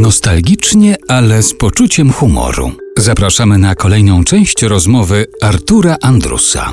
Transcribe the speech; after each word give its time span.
Nostalgicznie, 0.00 0.96
ale 1.08 1.42
z 1.42 1.54
poczuciem 1.54 2.12
humoru. 2.12 2.72
Zapraszamy 2.98 3.58
na 3.58 3.74
kolejną 3.74 4.24
część 4.24 4.62
rozmowy 4.62 5.26
Artura 5.40 5.96
Andrusa. 6.00 6.72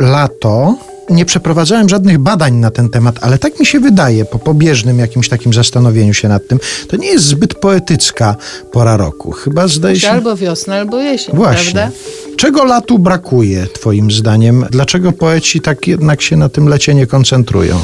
lato. 0.00 0.74
Nie 1.10 1.24
przeprowadzałem 1.24 1.88
żadnych 1.88 2.18
badań 2.18 2.54
na 2.54 2.70
ten 2.70 2.88
temat, 2.90 3.18
ale 3.20 3.38
tak 3.38 3.60
mi 3.60 3.66
się 3.66 3.80
wydaje, 3.80 4.24
po 4.24 4.38
pobieżnym 4.38 4.98
jakimś 4.98 5.28
takim 5.28 5.52
zastanowieniu 5.52 6.14
się 6.14 6.28
nad 6.28 6.46
tym, 6.48 6.60
to 6.88 6.96
nie 6.96 7.06
jest 7.06 7.24
zbyt 7.24 7.54
poetycka 7.54 8.36
pora 8.72 8.96
roku. 8.96 9.30
Chyba 9.32 9.68
zdaje 9.68 10.00
się. 10.00 10.10
Albo 10.10 10.36
wiosna, 10.36 10.74
albo 10.74 11.00
jesień, 11.00 11.36
Właśnie. 11.36 11.72
prawda? 11.72 11.96
Czego 12.36 12.64
latu 12.64 12.98
brakuje, 12.98 13.66
Twoim 13.66 14.10
zdaniem? 14.10 14.66
Dlaczego 14.70 15.12
poeci 15.12 15.60
tak 15.60 15.86
jednak 15.86 16.22
się 16.22 16.36
na 16.36 16.48
tym 16.48 16.68
lecie 16.68 16.94
nie 16.94 17.06
koncentrują? 17.06 17.80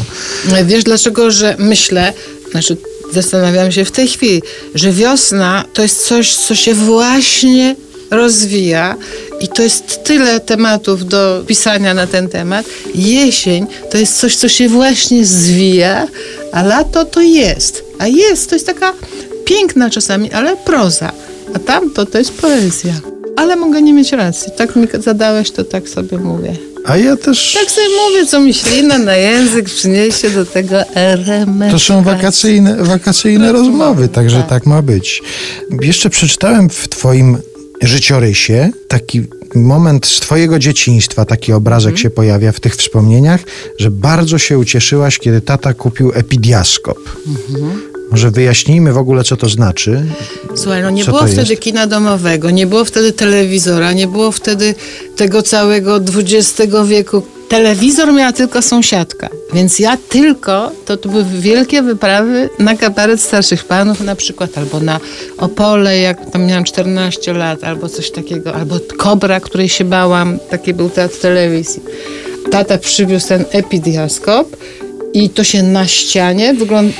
Wiesz 0.64 0.84
dlaczego, 0.84 1.30
że 1.30 1.56
myślę, 1.58 2.12
znaczy 2.50 2.76
zastanawiam 3.12 3.72
się 3.72 3.84
w 3.84 3.90
tej 3.90 4.08
chwili, 4.08 4.42
że 4.74 4.92
wiosna 4.92 5.64
to 5.72 5.82
jest 5.82 6.06
coś, 6.06 6.34
co 6.34 6.54
się 6.54 6.74
właśnie 6.74 7.76
rozwija 8.10 8.96
i 9.40 9.48
to 9.48 9.62
jest 9.62 10.04
tyle 10.04 10.40
tematów 10.40 11.06
do 11.06 11.44
pisania 11.46 11.94
na 11.94 12.06
ten 12.06 12.28
temat. 12.28 12.66
Jesień 12.94 13.66
to 13.90 13.98
jest 13.98 14.18
coś, 14.18 14.36
co 14.36 14.48
się 14.48 14.68
właśnie 14.68 15.24
zwija, 15.24 16.08
a 16.52 16.62
lato 16.62 17.04
to 17.04 17.20
jest. 17.20 17.84
A 17.98 18.06
jest, 18.06 18.48
to 18.48 18.54
jest 18.54 18.66
taka 18.66 18.92
piękna 19.44 19.90
czasami, 19.90 20.32
ale 20.32 20.56
proza. 20.56 21.12
A 21.54 21.58
tamto 21.58 22.06
to 22.06 22.18
jest 22.18 22.32
poezja. 22.32 23.15
Ale 23.36 23.56
mogę 23.56 23.82
nie 23.82 23.92
mieć 23.92 24.12
racji. 24.12 24.52
Tak 24.56 24.76
mi 24.76 24.86
zadałeś, 25.00 25.50
to 25.50 25.64
tak 25.64 25.88
sobie 25.88 26.18
mówię. 26.18 26.56
A 26.84 26.96
ja 26.96 27.16
też. 27.16 27.56
Tak 27.60 27.70
sobie 27.70 27.86
mówię, 28.08 28.26
co 28.26 28.40
mi 28.40 28.54
ślina 28.54 28.98
na 28.98 29.16
język 29.16 29.64
przyniesie 29.64 30.30
do 30.30 30.46
tego 30.46 30.76
RMS. 30.94 31.72
To 31.72 31.78
są 31.78 32.02
wakacyjne, 32.02 32.76
wakacyjne 32.76 33.52
rozmowy, 33.52 34.08
także 34.08 34.42
tak 34.48 34.66
ma 34.66 34.82
być. 34.82 35.22
Jeszcze 35.80 36.10
przeczytałem 36.10 36.70
w 36.70 36.88
Twoim 36.88 37.38
życiorysie 37.82 38.70
taki 38.88 39.22
moment 39.54 40.06
z 40.06 40.20
Twojego 40.20 40.58
dzieciństwa, 40.58 41.24
taki 41.24 41.52
obrazek 41.52 41.98
się 41.98 42.10
pojawia 42.10 42.52
w 42.52 42.60
tych 42.60 42.76
wspomnieniach, 42.76 43.40
że 43.78 43.90
bardzo 43.90 44.38
się 44.38 44.58
ucieszyłaś, 44.58 45.18
kiedy 45.18 45.40
tata 45.40 45.74
kupił 45.74 46.12
epidiaskop. 46.14 46.98
Może 48.10 48.30
wyjaśnijmy 48.30 48.92
w 48.92 48.98
ogóle, 48.98 49.24
co 49.24 49.36
to 49.36 49.48
znaczy. 49.48 50.06
Słuchaj, 50.54 50.82
no 50.82 50.90
nie 50.90 51.04
Co 51.04 51.10
było 51.12 51.26
wtedy 51.26 51.50
jest? 51.50 51.62
kina 51.62 51.86
domowego, 51.86 52.50
nie 52.50 52.66
było 52.66 52.84
wtedy 52.84 53.12
telewizora, 53.12 53.92
nie 53.92 54.06
było 54.06 54.32
wtedy 54.32 54.74
tego 55.16 55.42
całego 55.42 55.96
XX 55.96 56.72
wieku. 56.86 57.22
Telewizor 57.48 58.12
miała 58.12 58.32
tylko 58.32 58.62
sąsiadka, 58.62 59.28
więc 59.54 59.78
ja 59.78 59.96
tylko, 60.08 60.72
to, 60.84 60.96
to 60.96 61.08
były 61.08 61.24
wielkie 61.24 61.82
wyprawy 61.82 62.50
na 62.58 62.76
kabaret 62.76 63.20
starszych 63.20 63.64
panów 63.64 64.00
na 64.00 64.16
przykład, 64.16 64.58
albo 64.58 64.80
na 64.80 65.00
Opole, 65.38 65.98
jak 65.98 66.30
tam 66.30 66.46
miałam 66.46 66.64
14 66.64 67.32
lat, 67.32 67.64
albo 67.64 67.88
coś 67.88 68.10
takiego, 68.10 68.54
albo 68.54 68.80
Kobra, 68.96 69.40
której 69.40 69.68
się 69.68 69.84
bałam, 69.84 70.38
taki 70.50 70.74
był 70.74 70.90
teatr 70.90 71.18
telewizji. 71.20 71.82
Tata 72.50 72.78
przywiózł 72.78 73.28
ten 73.28 73.44
epidiaskop 73.50 74.56
i 75.12 75.30
to 75.30 75.44
się 75.44 75.62
na 75.62 75.86
ścianie 75.86 76.54
wygląda... 76.54 76.92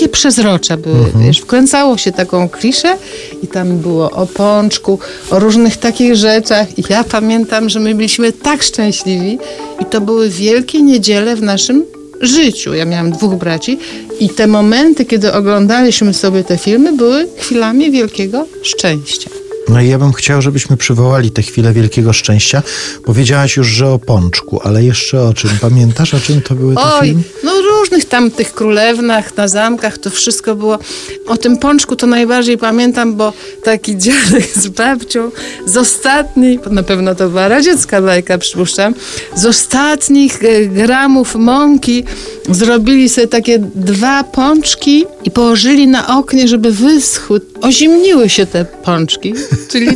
Takie 0.00 0.12
przezrocze 0.12 0.76
były, 0.76 1.12
wiesz, 1.26 1.38
wkręcało 1.38 1.96
się 1.96 2.12
taką 2.12 2.48
kliszę 2.48 2.96
i 3.42 3.46
tam 3.46 3.78
było 3.78 4.10
o 4.10 4.26
pączku, 4.26 4.98
o 5.30 5.38
różnych 5.38 5.76
takich 5.76 6.16
rzeczach 6.16 6.78
i 6.78 6.82
ja 6.88 7.04
pamiętam, 7.04 7.68
że 7.68 7.80
my 7.80 7.94
byliśmy 7.94 8.32
tak 8.32 8.62
szczęśliwi 8.62 9.38
i 9.80 9.84
to 9.84 10.00
były 10.00 10.28
wielkie 10.28 10.82
niedziele 10.82 11.36
w 11.36 11.42
naszym 11.42 11.84
życiu. 12.20 12.74
Ja 12.74 12.84
miałam 12.84 13.12
dwóch 13.12 13.34
braci 13.34 13.78
i 14.20 14.28
te 14.28 14.46
momenty, 14.46 15.04
kiedy 15.04 15.32
oglądaliśmy 15.32 16.14
sobie 16.14 16.44
te 16.44 16.58
filmy, 16.58 16.92
były 16.92 17.28
chwilami 17.36 17.90
wielkiego 17.90 18.46
szczęścia. 18.62 19.39
No 19.68 19.80
i 19.80 19.88
ja 19.88 19.98
bym 19.98 20.12
chciał, 20.12 20.42
żebyśmy 20.42 20.76
przywołali 20.76 21.30
tę 21.30 21.42
chwilę 21.42 21.72
wielkiego 21.72 22.12
szczęścia. 22.12 22.62
Powiedziałaś 23.04 23.56
już, 23.56 23.66
że 23.66 23.88
o 23.88 23.98
pączku, 23.98 24.60
ale 24.64 24.84
jeszcze 24.84 25.22
o 25.22 25.34
czym? 25.34 25.50
Pamiętasz, 25.60 26.14
o 26.14 26.20
czym 26.20 26.42
to 26.42 26.54
były 26.54 26.74
te 26.74 26.80
Oj, 27.00 27.16
no 27.44 27.52
różnych 27.62 28.04
tam 28.04 28.30
tych 28.30 28.54
królewnach, 28.54 29.36
na 29.36 29.48
zamkach, 29.48 29.98
to 29.98 30.10
wszystko 30.10 30.54
było. 30.54 30.78
O 31.26 31.36
tym 31.36 31.58
pączku 31.58 31.96
to 31.96 32.06
najbardziej 32.06 32.58
pamiętam, 32.58 33.16
bo 33.16 33.32
taki 33.62 33.98
dziadek 33.98 34.46
z 34.56 34.68
babcią 34.68 35.30
z 35.66 35.76
ostatniej, 35.76 36.60
na 36.70 36.82
pewno 36.82 37.14
to 37.14 37.28
była 37.28 37.48
radziecka 37.48 38.02
bajka, 38.02 38.38
przypuszczam, 38.38 38.94
z 39.34 39.46
ostatnich 39.46 40.44
e, 40.44 40.66
gramów 40.66 41.34
mąki 41.34 42.04
zrobili 42.48 43.08
sobie 43.08 43.26
takie 43.26 43.58
dwa 43.74 44.24
pączki 44.24 45.04
i 45.24 45.30
położyli 45.30 45.86
na 45.86 46.18
oknie, 46.18 46.48
żeby 46.48 46.72
wyschły. 46.72 47.40
Ozimniły 47.60 48.28
się 48.28 48.46
te 48.46 48.64
pączki. 48.64 49.34
Czyli 49.70 49.86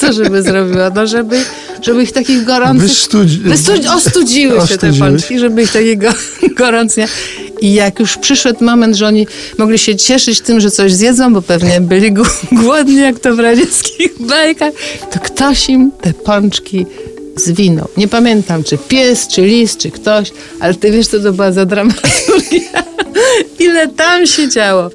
co, 0.00 0.12
żeby 0.12 0.42
zrobiło? 0.42 0.82
No, 0.94 1.06
żeby, 1.06 1.36
żeby 1.82 2.02
ich 2.02 2.12
takich 2.12 2.44
gorących... 2.44 2.88
Wystudzi- 2.90 3.38
Wystudzi- 3.38 3.96
ostudziły 3.96 4.66
się 4.66 4.78
te 4.78 4.92
pączki, 4.92 5.38
żeby 5.38 5.62
ich 5.62 5.72
takiego 5.72 6.08
gorącnia. 6.58 7.08
I 7.60 7.74
jak 7.74 8.00
już 8.00 8.16
przyszedł 8.18 8.64
moment, 8.64 8.96
że 8.96 9.06
oni 9.06 9.26
mogli 9.58 9.78
się 9.78 9.96
cieszyć 9.96 10.40
tym, 10.40 10.60
że 10.60 10.70
coś 10.70 10.92
zjedzą, 10.92 11.32
bo 11.34 11.42
pewnie 11.42 11.80
byli 11.80 12.12
głodni, 12.62 12.96
jak 12.96 13.18
to 13.18 13.34
w 13.36 13.38
radzieckich 13.40 14.12
bajkach, 14.20 14.72
to 15.12 15.20
ktoś 15.20 15.68
im 15.68 15.90
te 16.00 16.12
pączki 16.12 16.86
zwinął. 17.36 17.88
Nie 17.96 18.08
pamiętam, 18.08 18.64
czy 18.64 18.78
pies, 18.78 19.28
czy 19.28 19.42
lis, 19.42 19.76
czy 19.76 19.90
ktoś, 19.90 20.30
ale 20.60 20.74
ty 20.74 20.90
wiesz, 20.90 21.06
co 21.06 21.20
to 21.20 21.32
była 21.32 21.52
za 21.52 21.66
dramaturgia. 21.66 22.82
Ile 23.60 23.88
tam 23.88 24.26
się 24.26 24.48
działo. 24.48 24.90